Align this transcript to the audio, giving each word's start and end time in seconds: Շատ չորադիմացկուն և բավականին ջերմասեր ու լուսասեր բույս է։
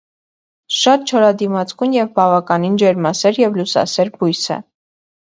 Շատ 0.75 1.03
չորադիմացկուն 1.17 1.91
և 1.95 2.09
բավականին 2.15 2.79
ջերմասեր 2.83 3.37
ու 3.49 3.53
լուսասեր 3.59 4.11
բույս 4.15 4.41
է։ 4.57 4.59